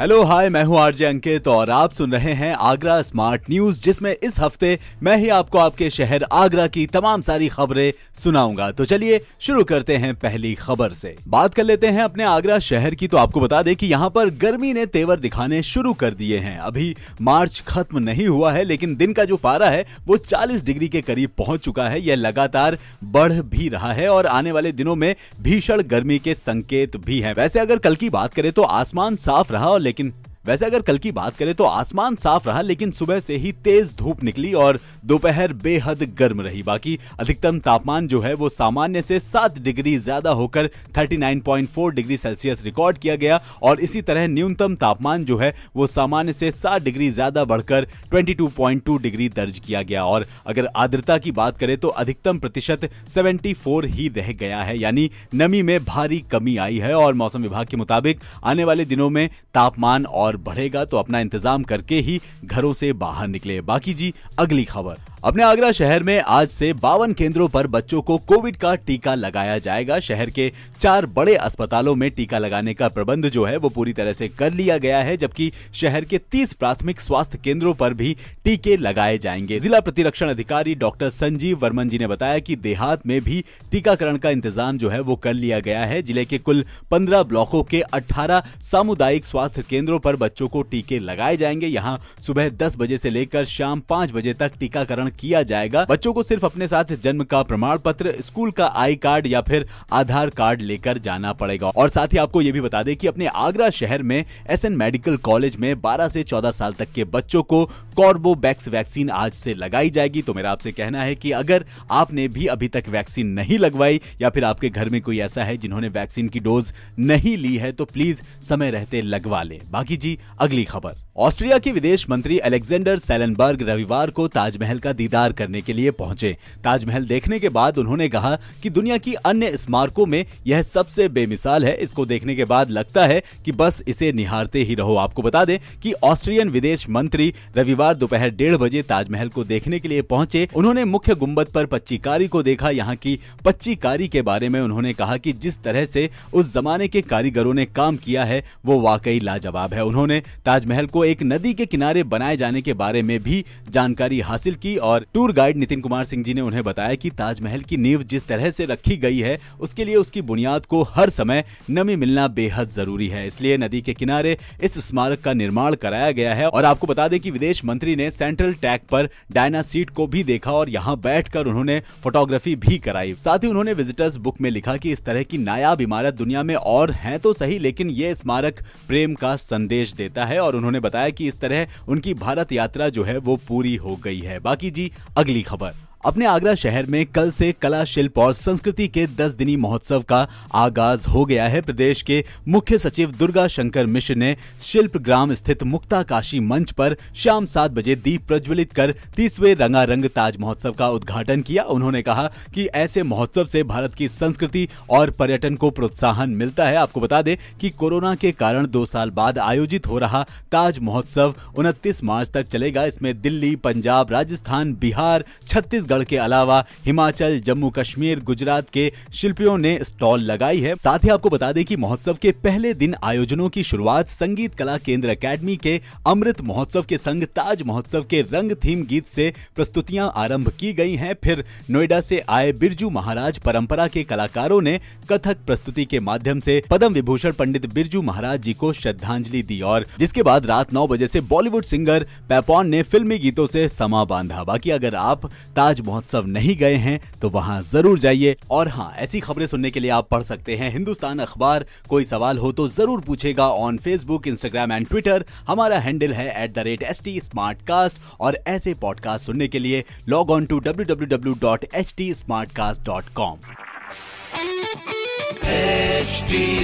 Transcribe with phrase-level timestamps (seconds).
[0.00, 4.16] hello hi मैं हूँ RJ अंकित और आप सुन रहे हैं आगरा स्मार्ट न्यूज़ जिसमें
[4.22, 9.20] इस हफ़्ते मैं ही आपको आपके शहर आगरा की तमाम सारी खबरें सुनाऊँगा। तो चलिए
[9.40, 13.16] शुरू करते हैं पहली खबर से। बात कर लेते हैं अपने आगरा शहर की तो
[13.16, 16.94] आपको बता दें कि यहाँ पर गर्मी ने तेवर दिखाने शुरू कर दिए हैं। अभी
[17.20, 21.00] मार्च खत्म नहीं हुआ है, लेकिन दिन का जो पारा है, वो 40 डिग्री के
[21.00, 25.14] करीब पहुँच चुका है। यह लगातार बढ़ भी रहा है और आने वाले दिनों में
[25.40, 29.52] भीषण गर्मी के संकेत भी है। वैसे अगर कल की बात करें तो आसमान साफ़
[29.52, 30.12] रहा और लेकिन
[30.46, 33.94] वैसे अगर कल की बात करें तो आसमान साफ़ रहा, लेकिन सुबह से ही तेज
[33.98, 39.18] धूप निकली और दोपहर बेहद गर्म रही। बाकी अधिकतम तापमान जो है वो सामान्य से
[39.20, 45.24] सात डिग्री ज़्यादा होकर 39.4 डिग्री सेल्सियस रिकॉर्ड किया गया और इसी तरह न्यूनतम तापमान
[45.24, 50.26] जो है वो सामान्य से सात डिग्री ज़्यादा बढ़कर 22.2 डिग्री दर्ज किया गया। और
[50.46, 55.62] अगर आर्द्रता की बात करें तो अधिकतम प्रतिशत 74 ही रह गया है, यानी नमी
[55.62, 60.06] में भारी कमी आई है। और मौसम विभाग के मुताबिक आने वाले दिनों में तापमान
[60.06, 64.98] और बढ़ेगा तो अपना इंतज़ाम करके ही घरों से बाहर निकले। बाकी जी अगली खबर।
[65.26, 69.56] अपने आगरा शहर में आज से बावन केंद्रों पर बच्चों को कोविड का टीका लगाया
[69.58, 73.92] जाएगा। शहर के चार बड़े अस्पतालों में टीका लगाने का प्रबंध जो है, वो पूरी
[73.92, 78.16] तरह से कर लिया गया है, जबकि शहर के 30 प्राथमिक स्वास्थ्य केंद्रों पर भी
[78.44, 83.20] टीके लगाए जाएँगे। जिला प्रतिरक्षण अधिकारी डॉक्टर संजीव वर्मन जी ने बताया कि देहात में
[83.20, 87.22] भी टीकाकरण का इंतज़ाम जो है, वो कर लिया गया है। ज़िले के कुल पंद्रह
[87.22, 92.76] ब्लॉकों के अठारह सामुदायिक स्वास्थ्य केंद्रों पर बच्चों को टीके लगाए जाएँगे। यहाँ सुबह दस
[92.78, 96.92] बजे से लेकर शाम पाँच बजे तक टीकाकरण किया जाएगा। बच्चों को सिर्फ़ अपने साथ
[97.02, 101.68] जन्म का प्रमाण पत्र स्कूल का आई कार्ड या फिर आधार कार्ड लेकर जाना पड़ेगा।
[101.68, 105.16] और साथ ही आपको ये भी बता दें कि अपने आगरा शहर में एसएन मेडिकल
[105.22, 107.64] कॉलेज में 12 से 14 साल तक के बच्चों को
[107.96, 112.46] कॉर्बोवैक्स वैक्सीन आज से लगाई जाएगी। तो मेरा आपसे कहना है कि अगर आपने भी
[112.46, 116.28] अभी तक वैक्सीन नहीं लगवाई या फिर आपके घर में कोई ऐसा है जिन्होंने वैक्सीन
[116.28, 121.05] की डोज नहीं ली है तो प्लीज़ समय रहते लगवा लें। बाकी जी, अगली खबर।
[121.18, 126.36] ऑस्ट्रिया के विदेश मंत्री अलेक्जेंडर सेलेनबर्ग रविवार को ताजमहल का दीदार करने के लिए पहुँचे।
[126.64, 131.64] ताजमहल देखने के बाद उन्होंने कहा कि दुनिया की अन्य स्मारकों में यह सबसे बेमिसाल
[131.64, 135.44] है। इसको देखने के बाद लगता है कि बस इसे निहारते ही रहो। आपको बता
[135.44, 140.46] दें कि ऑस्ट्रियन विदेश मंत्री रविवार दोपहर डेढ़ बजे ताजमहल को देखने के लिए पहुँचे।
[140.56, 145.16] उन्होंने मुख्य गुंबद पर पच्चीकारी को देखा। यहाँ की पच्चीकारी के बारे में उन्होंने कहा
[145.16, 149.74] कि जिस तरह से उस जमाने के कारीगरों ने काम किया है, वो वाकई लाजवाब
[149.74, 154.18] है। उन्होंने ताजमहल को एक नदी के किनारे बनाए जाने के बारे में भी जानकारी
[154.20, 157.76] हासिल की और टूर गाइड नितिन कुमार सिंह जी ने उन्हें बताया कि ताजमहल की
[157.76, 161.96] नींव जिस तरह से रखी गई है, उसके लिए उसकी बुनियाद को हर समय नमी
[161.96, 166.48] मिलना बेहद ज़रूरी है। इसलिए नदी के किनारे इस स्मारक का निर्माण कराया गया है
[166.48, 170.24] और आपको बता दें कि विदेश मंत्री ने सेंट्रल टैग पर डायना सीट को भी
[170.24, 174.76] देखा और यहाँ बैठकर उन्होंने फोटोग्राफी भी कराई। साथ ही उन्होंने विजिटर्स बुक में लिखा
[174.76, 178.64] कि इस तरह की नायाब इमारत दुनिया में और है तो सही, लेकिन ये स्मारक
[178.88, 183.02] प्रेम का संदेश देता है और उन्होंने बताया कि इस तरह उनकी भारत यात्रा जो
[183.02, 185.72] है वो पूरी हो गई है। बाकी जी, अगली खबर।
[186.06, 190.28] अपने आगरा शहर में कल से कला, शिल्प और संस्कृति के 10 दिनी महोत्सव का
[190.54, 195.62] आगाज़ हो गया है। प्रदेश के मुख्य सचिव दुर्गा शंकर मिश्र ने शिल्प ग्राम स्थित
[195.62, 200.88] मुक्ता काशी मंच पर शाम सात बजे दीप प्रज्वलित कर तीसवे रंगारंग ताज महोत्सव का
[200.88, 206.30] उद्घाटन किया। उन्होंने कहा कि ऐसे महोत्सव से भारत की संस्कृति और पर्यटन को प्रोत्साहन
[206.30, 210.24] मिलता है। आपको बता दें कि कोरोना के कारण दो साल बाद आयोजित हो रहा
[210.52, 216.64] ताज महोत्सव उनतीस मार्च तक चलेगा। इसमें दिल्ली, पंजाब, राजस्थान, बिहार, छत्तीसगढ़ छत्तीसगढ़ के अलावा
[216.84, 221.64] हिमाचल, जम्मू कश्मीर, गुजरात के शिल्पियों ने स्टॉल लगाई है। साथ ही आपको बता दें
[221.64, 226.82] कि महोत्सव के पहले दिन आयोजनों की शुरुआत संगीत कला केंद्र अकेडमी के अमृत महोत्सव
[226.82, 231.44] के संग ताज महोत्सव के रंग थीम गीत से प्रस्तुतियाँ आरंभ की गई हैं। फिर
[231.70, 234.78] नोएडा से आए बिरजू महाराज परंपरा के कलाकारों ने
[235.10, 239.86] कथक प्रस्तुति के माध्यम से पद्म विभूषण पंडित बिरजू महाराज जी को श्रद्धांजलि दी और
[239.98, 244.44] जिसके बाद रात नौ बजे से बॉलीवुड सिंगर पैपॉन ने फिल्मी गीतों से समा बांधा
[244.44, 245.26] बाकी अगर आप
[245.56, 249.80] ताज महोत्सव नहीं गए हैं तो वहाँ ज़रूर जाइए। और हाँ ऐसी खबरें सुनने के
[249.80, 254.26] लिए आप पढ़ सकते हैं हिंदुस्तान अखबार। कोई सवाल हो तो ज़रूर पूछेगा on Facebook
[254.28, 258.74] Instagram and Twitter हमारा हैंडल है at the rate S T smart cast और ऐसे
[258.80, 262.82] पॉडकास्ट सुनने के लिए log on to W W W dot H T smart cast
[262.86, 263.38] dot com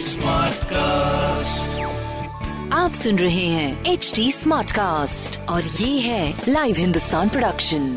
[0.00, 1.78] Smartcast.
[2.72, 7.92] आप सुन रहे हैं एच डी स्मार्ट कास्ट और ये है लाइव हिंदुस्तान प्रोडक्शन